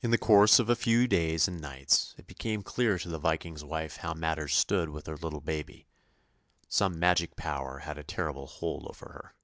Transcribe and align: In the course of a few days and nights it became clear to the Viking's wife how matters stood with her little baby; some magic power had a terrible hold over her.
In 0.00 0.12
the 0.12 0.16
course 0.16 0.60
of 0.60 0.70
a 0.70 0.76
few 0.76 1.08
days 1.08 1.48
and 1.48 1.60
nights 1.60 2.14
it 2.16 2.28
became 2.28 2.62
clear 2.62 3.00
to 3.00 3.08
the 3.08 3.18
Viking's 3.18 3.64
wife 3.64 3.96
how 3.96 4.14
matters 4.14 4.54
stood 4.54 4.90
with 4.90 5.08
her 5.08 5.16
little 5.16 5.40
baby; 5.40 5.88
some 6.68 7.00
magic 7.00 7.34
power 7.34 7.78
had 7.80 7.98
a 7.98 8.04
terrible 8.04 8.46
hold 8.46 8.86
over 8.86 9.10
her. 9.12 9.34